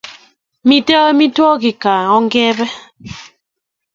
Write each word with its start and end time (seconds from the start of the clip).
Miten 0.67 1.01
amitwakik 1.09 1.77
kaa 1.83 2.03
ingebe 2.17 2.65